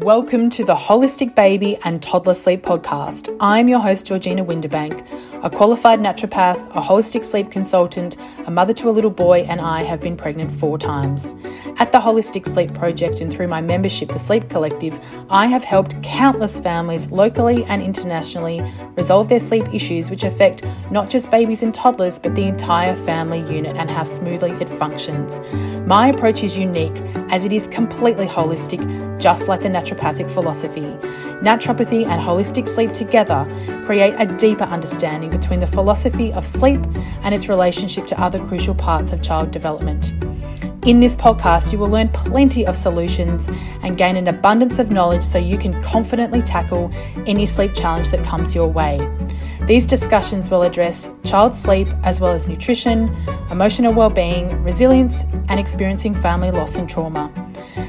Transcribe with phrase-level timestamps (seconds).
[0.00, 3.36] Welcome to the Holistic Baby and Toddler Sleep Podcast.
[3.40, 5.06] I'm your host, Georgina Winterbank,
[5.44, 8.16] a qualified naturopath, a holistic sleep consultant,
[8.46, 11.34] a mother to a little boy, and I have been pregnant four times.
[11.78, 16.02] At the Holistic Sleep Project and through my membership, the Sleep Collective, I have helped
[16.02, 18.62] countless families locally and internationally
[18.96, 23.40] resolve their sleep issues, which affect not just babies and toddlers, but the entire family
[23.40, 25.42] unit and how smoothly it functions.
[25.86, 26.96] My approach is unique
[27.30, 28.80] as it is completely holistic,
[29.20, 30.82] just like the naturopathic philosophy.
[31.42, 33.44] Naturopathy and holistic sleep together
[33.84, 36.80] create a deeper understanding between the philosophy of sleep
[37.22, 40.12] and its relationship to other crucial parts of child development.
[40.86, 43.48] In this podcast, you will learn plenty of solutions
[43.82, 46.90] and gain an abundance of knowledge so you can confidently tackle
[47.26, 48.98] any sleep challenge that comes your way.
[49.66, 53.14] These discussions will address child sleep as well as nutrition,
[53.50, 57.32] emotional well-being, resilience, and experiencing family loss and trauma.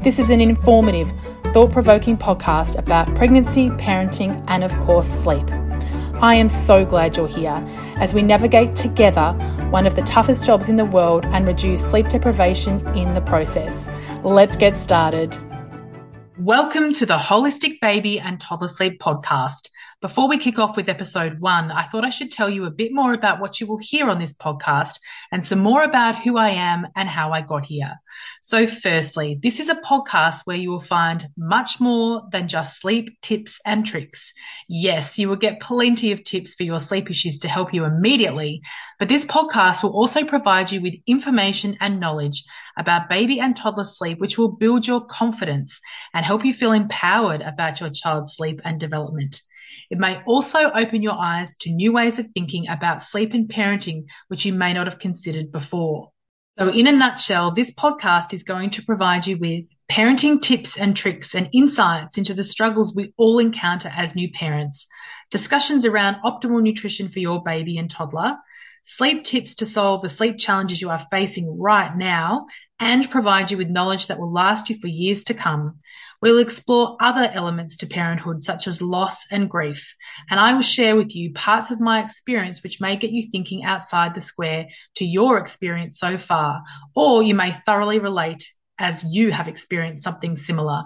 [0.00, 1.12] This is an informative,
[1.56, 5.50] thought provoking podcast about pregnancy, parenting, and of course, sleep.
[6.20, 7.64] I am so glad you're here
[7.96, 9.32] as we navigate together
[9.70, 13.90] one of the toughest jobs in the world and reduce sleep deprivation in the process.
[14.22, 15.34] Let's get started.
[16.36, 19.70] Welcome to the Holistic Baby and Toddler Sleep podcast.
[20.02, 22.92] Before we kick off with episode one, I thought I should tell you a bit
[22.92, 24.98] more about what you will hear on this podcast
[25.32, 27.94] and some more about who I am and how I got here.
[28.42, 33.18] So, firstly, this is a podcast where you will find much more than just sleep
[33.22, 34.34] tips and tricks.
[34.68, 38.60] Yes, you will get plenty of tips for your sleep issues to help you immediately,
[38.98, 42.44] but this podcast will also provide you with information and knowledge
[42.76, 45.80] about baby and toddler sleep, which will build your confidence
[46.12, 49.40] and help you feel empowered about your child's sleep and development.
[49.90, 54.04] It may also open your eyes to new ways of thinking about sleep and parenting,
[54.28, 56.10] which you may not have considered before.
[56.58, 60.96] So, in a nutshell, this podcast is going to provide you with parenting tips and
[60.96, 64.86] tricks and insights into the struggles we all encounter as new parents,
[65.30, 68.38] discussions around optimal nutrition for your baby and toddler,
[68.88, 72.46] sleep tips to solve the sleep challenges you are facing right now,
[72.78, 75.80] and provide you with knowledge that will last you for years to come.
[76.22, 79.92] We'll explore other elements to parenthood, such as loss and grief,
[80.30, 83.64] and I will share with you parts of my experience which may get you thinking
[83.64, 86.62] outside the square to your experience so far,
[86.94, 88.44] or you may thoroughly relate
[88.78, 90.84] as you have experienced something similar.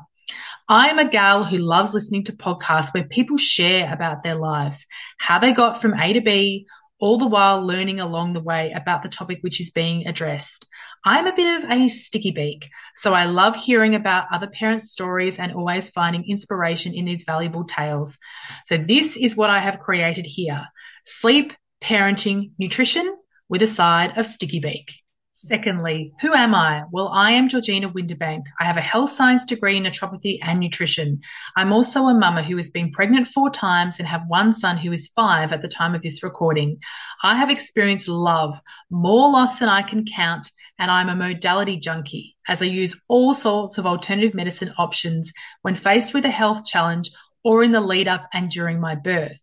[0.69, 4.87] I'm a gal who loves listening to podcasts where people share about their lives,
[5.19, 6.67] how they got from A to B,
[7.01, 10.67] all the while learning along the way about the topic which is being addressed.
[11.05, 15.39] I'm a bit of a sticky beak, so I love hearing about other parents' stories
[15.39, 18.19] and always finding inspiration in these valuable tales.
[18.67, 20.67] So, this is what I have created here
[21.05, 23.17] sleep, parenting, nutrition
[23.49, 24.93] with a side of sticky beak.
[25.43, 26.85] Secondly, who am I?
[26.91, 28.43] Well, I am Georgina Winterbank.
[28.61, 31.23] I have a health science degree in naturopathy and nutrition.
[31.57, 34.93] I'm also a mama who has been pregnant four times and have one son who
[34.93, 36.79] is five at the time of this recording.
[37.23, 42.37] I have experienced love, more loss than I can count, and I'm a modality junkie
[42.47, 47.13] as I use all sorts of alternative medicine options when faced with a health challenge
[47.43, 49.41] or in the lead up and during my birth.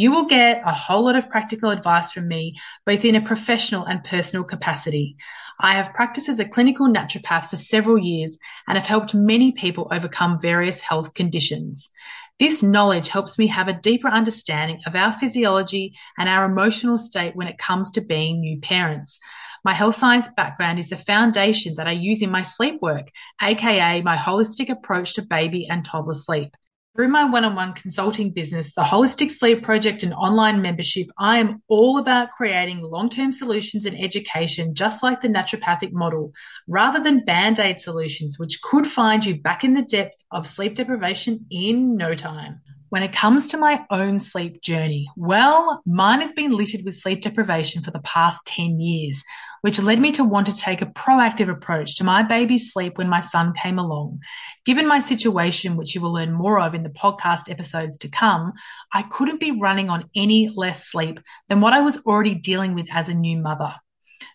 [0.00, 2.54] You will get a whole lot of practical advice from me,
[2.86, 5.16] both in a professional and personal capacity.
[5.58, 8.38] I have practiced as a clinical naturopath for several years
[8.68, 11.90] and have helped many people overcome various health conditions.
[12.38, 17.34] This knowledge helps me have a deeper understanding of our physiology and our emotional state
[17.34, 19.18] when it comes to being new parents.
[19.64, 23.08] My health science background is the foundation that I use in my sleep work,
[23.42, 26.54] aka my holistic approach to baby and toddler sleep.
[26.96, 31.38] Through my one on one consulting business, the Holistic Sleep Project and online membership, I
[31.38, 36.32] am all about creating long term solutions and education, just like the naturopathic model,
[36.66, 40.74] rather than band aid solutions, which could find you back in the depth of sleep
[40.74, 42.62] deprivation in no time.
[42.90, 47.20] When it comes to my own sleep journey, well, mine has been littered with sleep
[47.20, 49.22] deprivation for the past 10 years,
[49.60, 53.10] which led me to want to take a proactive approach to my baby's sleep when
[53.10, 54.20] my son came along.
[54.64, 58.54] Given my situation, which you will learn more of in the podcast episodes to come,
[58.90, 61.20] I couldn't be running on any less sleep
[61.50, 63.74] than what I was already dealing with as a new mother.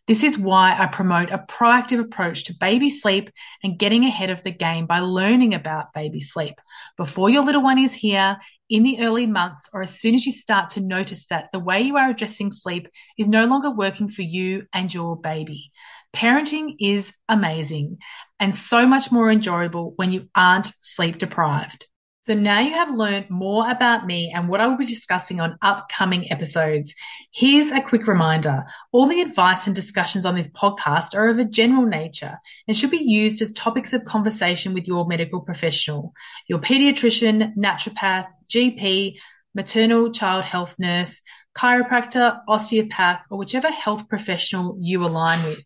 [0.05, 3.29] This is why I promote a proactive approach to baby sleep
[3.63, 6.55] and getting ahead of the game by learning about baby sleep
[6.97, 8.37] before your little one is here
[8.69, 11.81] in the early months or as soon as you start to notice that the way
[11.81, 15.71] you are addressing sleep is no longer working for you and your baby.
[16.13, 17.99] Parenting is amazing
[18.41, 21.87] and so much more enjoyable when you aren't sleep deprived.
[22.25, 25.57] So now you have learned more about me and what I will be discussing on
[25.61, 26.95] upcoming episodes.
[27.33, 28.63] Here's a quick reminder.
[28.93, 32.91] All the advice and discussions on this podcast are of a general nature and should
[32.91, 36.13] be used as topics of conversation with your medical professional,
[36.47, 39.17] your pediatrician, naturopath, GP,
[39.53, 41.21] maternal child health nurse,
[41.55, 45.63] chiropractor, osteopath, or whichever health professional you align with.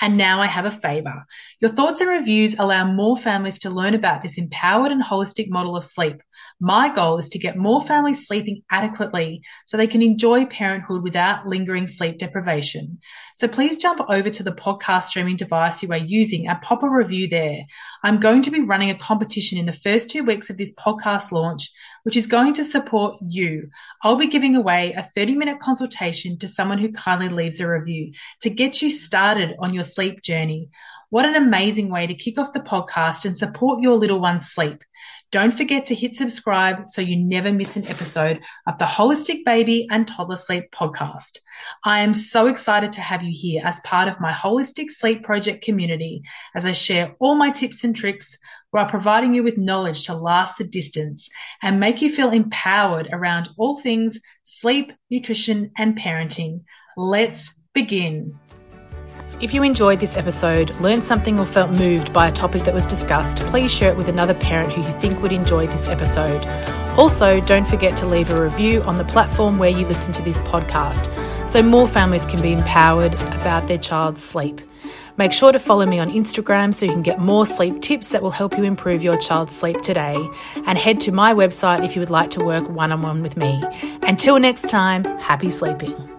[0.00, 1.24] And now I have a favor.
[1.60, 5.76] Your thoughts and reviews allow more families to learn about this empowered and holistic model
[5.76, 6.22] of sleep.
[6.58, 11.46] My goal is to get more families sleeping adequately so they can enjoy parenthood without
[11.46, 12.98] lingering sleep deprivation.
[13.34, 16.90] So please jump over to the podcast streaming device you are using and pop a
[16.90, 17.64] review there.
[18.02, 21.32] I'm going to be running a competition in the first two weeks of this podcast
[21.32, 21.70] launch,
[22.02, 23.68] which is going to support you.
[24.02, 28.12] I'll be giving away a 30 minute consultation to someone who kindly leaves a review
[28.40, 30.70] to get you started on your sleep journey.
[31.08, 34.82] What an amazing way to kick off the podcast and support your little one's sleep.
[35.30, 39.86] Don't forget to hit subscribe so you never miss an episode of the Holistic Baby
[39.88, 41.38] and Toddler Sleep podcast.
[41.84, 45.62] I am so excited to have you here as part of my Holistic Sleep Project
[45.62, 46.22] community
[46.56, 48.36] as I share all my tips and tricks
[48.70, 51.28] while providing you with knowledge to last the distance
[51.62, 56.62] and make you feel empowered around all things sleep, nutrition, and parenting.
[56.96, 58.38] Let's begin.
[59.40, 62.84] If you enjoyed this episode, learned something, or felt moved by a topic that was
[62.84, 66.44] discussed, please share it with another parent who you think would enjoy this episode.
[66.98, 70.42] Also, don't forget to leave a review on the platform where you listen to this
[70.42, 71.08] podcast
[71.48, 74.60] so more families can be empowered about their child's sleep.
[75.20, 78.22] Make sure to follow me on Instagram so you can get more sleep tips that
[78.22, 80.16] will help you improve your child's sleep today.
[80.64, 83.36] And head to my website if you would like to work one on one with
[83.36, 83.62] me.
[84.04, 86.09] Until next time, happy sleeping.